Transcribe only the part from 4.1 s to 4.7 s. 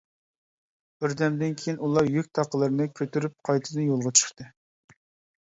چىقتى.